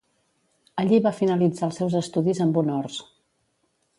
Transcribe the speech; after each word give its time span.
Allí 0.83 0.97
va 1.07 1.11
finalitzar 1.17 1.69
els 1.69 1.77
seus 1.81 1.99
estudis 2.01 2.43
amb 2.47 2.59
honors. 2.63 2.99